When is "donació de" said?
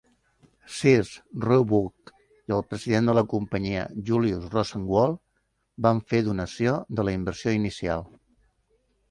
6.31-7.07